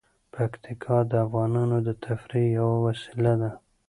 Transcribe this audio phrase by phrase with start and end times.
[0.33, 3.51] پکتیکا د افغانانو د تفریح یوه وسیله ده.